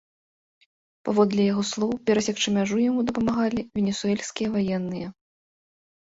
[1.09, 5.07] Паводле яго слоў, перасекчы мяжу яму дапамаглі венесуэльскія ваенныя.